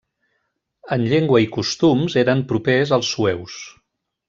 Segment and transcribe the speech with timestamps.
[0.95, 3.63] En llengua i costums eren propers als sueus.